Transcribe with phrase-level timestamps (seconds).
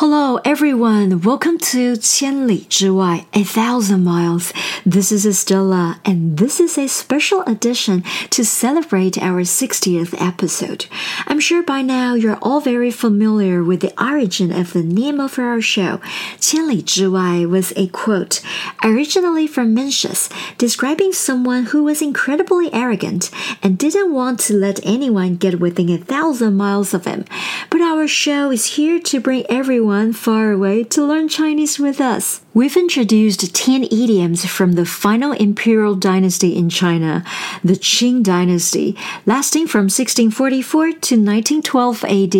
[0.00, 1.22] Hello, everyone.
[1.22, 4.52] Welcome to 千里之外, a thousand miles.
[4.86, 10.86] This is Estella, and this is a special edition to celebrate our 60th episode.
[11.26, 15.36] I'm sure by now you're all very familiar with the origin of the name of
[15.36, 16.00] our show.
[16.38, 18.40] 千里之外 was a quote
[18.84, 23.30] originally from Mencius, describing someone who was incredibly arrogant
[23.64, 27.24] and didn't want to let anyone get within a thousand miles of him.
[27.68, 32.01] But our show is here to bring everyone everyone far away to learn Chinese with
[32.01, 32.41] us.
[32.55, 37.23] We've introduced 10 idioms from the final imperial dynasty in China,
[37.63, 38.95] the Qing dynasty,
[39.27, 42.35] lasting from 1644 to 1912 AD.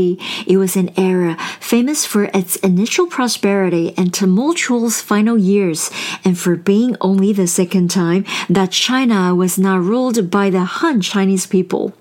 [0.48, 5.92] It was an era famous for its initial prosperity and tumultuous final years,
[6.26, 11.02] and for being only the second time that China was not ruled by the Han
[11.02, 11.94] Chinese people.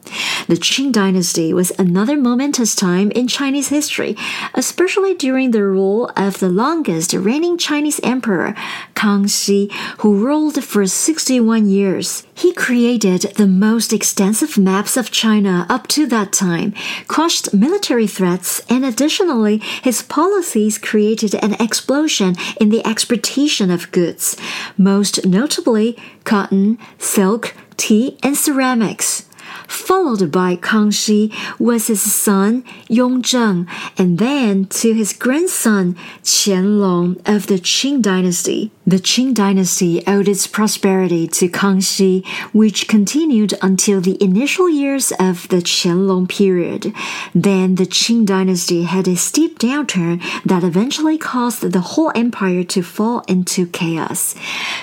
[0.49, 4.17] The Qing dynasty was another momentous time in Chinese history,
[4.55, 8.55] especially during the rule of the longest reigning Chinese emperor,
[9.03, 12.25] Kangxi, who ruled for 61 years.
[12.35, 16.73] He created the most extensive maps of China up to that time,
[17.09, 24.37] crushed military threats, and additionally, his policies created an explosion in the exportation of goods,
[24.79, 29.29] most notably cotton, silk, tea, and ceramics
[29.67, 33.67] followed by Kangxi was his son Yongzheng,
[33.99, 38.71] and then to his grandson Qianlong of the Qing dynasty.
[38.87, 45.49] The Qing dynasty owed its prosperity to Kangxi, which continued until the initial years of
[45.49, 46.93] the Qianlong period.
[47.35, 52.83] Then the Qing dynasty had a steep downturn that eventually caused the whole empire to
[52.83, 54.35] fall into chaos.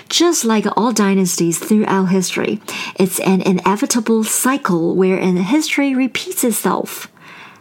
[0.07, 2.61] Just like all dynasties throughout history,
[2.95, 7.11] it's an inevitable cycle wherein history repeats itself.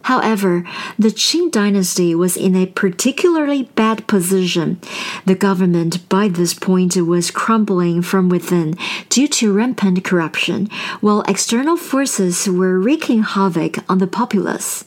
[0.02, 0.64] However,
[0.98, 4.80] the Qing dynasty was in a particularly bad position.
[5.26, 8.74] The government by this point was crumbling from within
[9.08, 10.68] due to rampant corruption,
[11.00, 14.84] while external forces were wreaking havoc on the populace.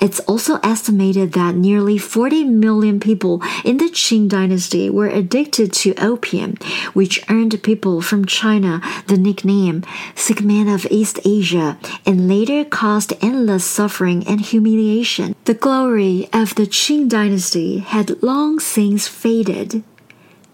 [0.00, 5.94] It's also estimated that nearly 40 million people in the Qing dynasty were addicted to
[5.96, 6.56] opium,
[6.92, 9.82] which earned people from China the nickname
[10.14, 15.34] Sick Man of East Asia and later caused endless suffering and humiliation.
[15.44, 19.82] The glory of the Qing dynasty had long since faded.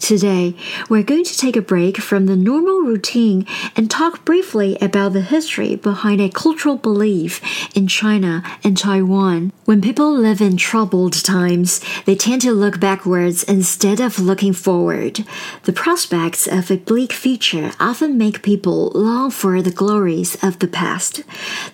[0.03, 0.55] Today,
[0.89, 5.21] we're going to take a break from the normal routine and talk briefly about the
[5.21, 7.41] history behind a cultural belief
[7.75, 9.51] in China and Taiwan.
[9.65, 15.25] When people live in troubled times, they tend to look backwards instead of looking forward.
[15.65, 20.67] The prospects of a bleak future often make people long for the glories of the
[20.67, 21.23] past.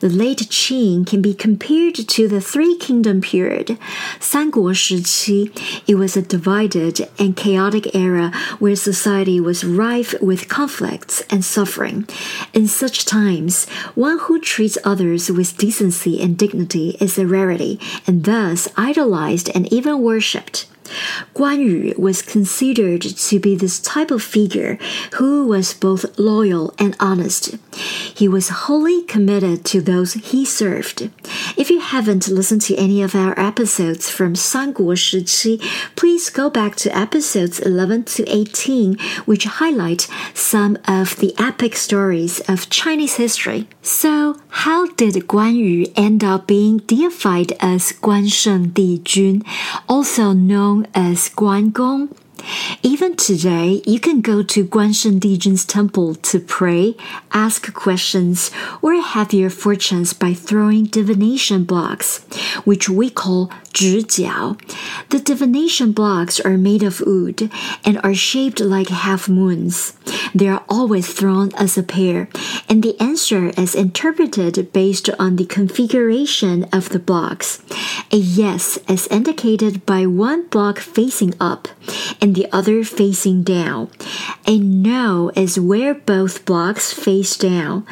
[0.01, 3.77] The late Qing can be compared to the Three Kingdom period.
[4.19, 5.51] 三国时期,
[5.87, 11.44] it was a divided and chaotic era era where society was rife with conflicts and
[11.44, 12.06] suffering.
[12.52, 18.24] In such times, one who treats others with decency and dignity is a rarity, and
[18.24, 20.66] thus idolized and even worshipped.
[21.33, 24.77] Guan Yu was considered to be this type of figure
[25.15, 27.55] who was both loyal and honest.
[27.73, 31.09] He was wholly committed to those he served.
[31.57, 35.59] If you haven't listened to any of our episodes from 三国时期,
[35.95, 42.39] please go back to episodes 11 to 18, which highlight some of the epic stories
[42.47, 43.67] of Chinese history.
[43.81, 49.43] So, how did Guan Yu end up being deified as Guan Sheng Di Jun,
[49.87, 52.08] also known as Guan Gong.
[52.82, 56.96] Even today, you can go to Guansheng Dijun's temple to pray,
[57.32, 58.50] ask questions,
[58.82, 62.18] or have your fortunes by throwing divination blocks,
[62.64, 64.56] which we call 擲筊.
[65.10, 67.50] The divination blocks are made of wood
[67.84, 69.94] and are shaped like half moons.
[70.34, 72.28] They are always thrown as a pair,
[72.68, 77.62] and the answer is interpreted based on the configuration of the blocks.
[78.12, 81.68] A yes is indicated by one block facing up
[82.20, 83.90] and the other facing down.
[84.46, 87.86] A no is where both blocks face down,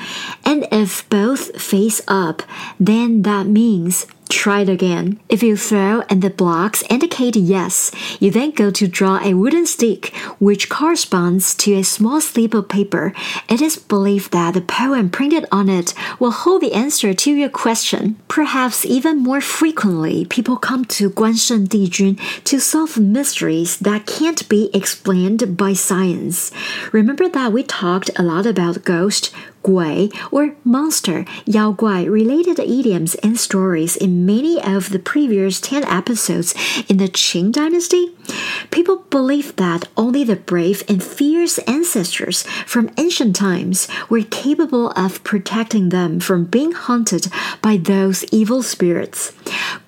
[0.44, 2.42] and if both face up,
[2.78, 5.18] then that means Try it again.
[5.30, 7.90] If you throw and the blocks indicate yes,
[8.20, 12.68] you then go to draw a wooden stick which corresponds to a small slip of
[12.68, 13.14] paper.
[13.48, 17.48] It is believed that the poem printed on it will hold the answer to your
[17.48, 18.16] question.
[18.28, 24.70] Perhaps even more frequently, people come to Guansheng Dijun to solve mysteries that can't be
[24.74, 26.52] explained by science.
[26.92, 29.32] Remember that we talked a lot about ghost,
[29.62, 35.84] guai, or monster, yao guai related idioms and stories in many of the previous 10
[35.84, 36.54] episodes
[36.88, 38.14] in the Qing dynasty?
[38.70, 45.24] People believed that only the brave and fierce ancestors from ancient times were capable of
[45.24, 47.28] protecting them from being hunted
[47.62, 49.32] by those evil spirits.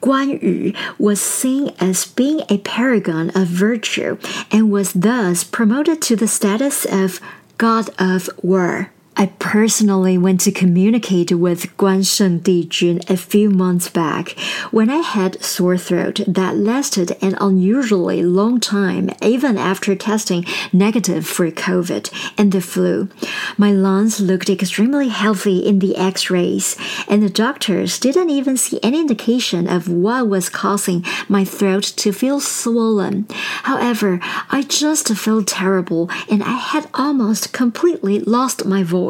[0.02, 4.18] Guan Yu was seen as being a paragon of virtue
[4.50, 7.20] and was thus promoted to the status of
[7.58, 8.90] God of War.
[9.20, 14.30] I personally went to communicate with Guan Sheng Dijun a few months back
[14.70, 21.26] when I had sore throat that lasted an unusually long time even after testing negative
[21.26, 23.10] for COVID and the flu.
[23.58, 29.00] My lungs looked extremely healthy in the x-rays and the doctors didn't even see any
[29.00, 33.26] indication of what was causing my throat to feel swollen.
[33.64, 34.18] However,
[34.50, 39.09] I just felt terrible and I had almost completely lost my voice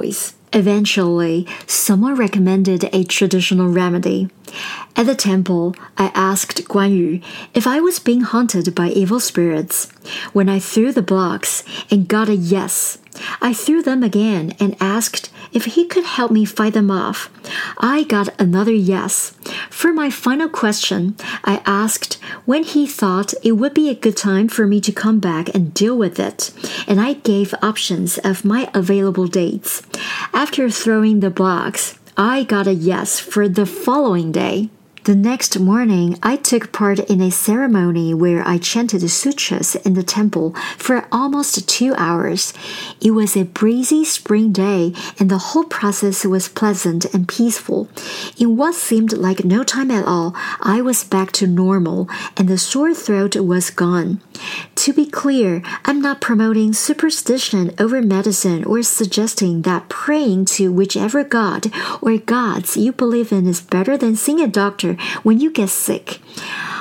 [0.52, 4.28] Eventually, someone recommended a traditional remedy.
[4.96, 7.20] At the temple, I asked Guan Yu
[7.54, 9.88] if I was being haunted by evil spirits.
[10.32, 12.98] When I threw the blocks and got a yes,
[13.40, 17.30] I threw them again and asked if he could help me fight them off.
[17.78, 19.30] I got another yes.
[19.70, 24.48] For my final question, I asked when he thought it would be a good time
[24.48, 26.52] for me to come back and deal with it,
[26.86, 29.82] and I gave options of my available dates.
[30.32, 34.70] After throwing the blocks, I got a yes for the following day.
[35.04, 40.02] The next morning, I took part in a ceremony where I chanted sutras in the
[40.02, 42.52] temple for almost two hours.
[43.00, 47.88] It was a breezy spring day, and the whole process was pleasant and peaceful.
[48.36, 52.06] In what seemed like no time at all, I was back to normal,
[52.36, 54.20] and the sore throat was gone.
[54.74, 61.24] To be clear, I'm not promoting superstition over medicine or suggesting that praying to whichever
[61.24, 61.66] god
[62.02, 64.89] or gods you believe in is better than seeing a doctor
[65.22, 66.20] when you get sick.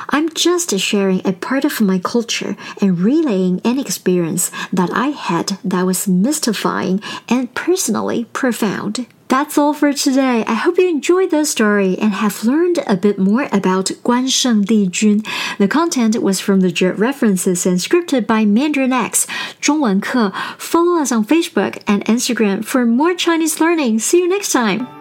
[0.09, 5.59] I'm just sharing a part of my culture and relaying an experience that I had
[5.63, 9.05] that was mystifying and personally profound.
[9.29, 10.43] That's all for today.
[10.47, 14.63] I hope you enjoyed this story and have learned a bit more about Guan Sheng
[14.63, 15.21] Di Jun.
[15.59, 19.27] The content was from the references and scripted by Mandarin X,
[19.61, 20.33] Zhongwen Ke.
[20.59, 23.99] Follow us on Facebook and Instagram for more Chinese learning.
[23.99, 24.98] See you next time.